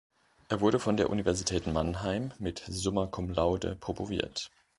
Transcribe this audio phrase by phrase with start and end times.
[0.49, 4.49] Er wurde von der Universität Mannheim mit "summa cum laude" promoviert.